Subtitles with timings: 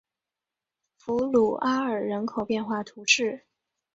[0.97, 3.45] 弗鲁阿尔人口变化图示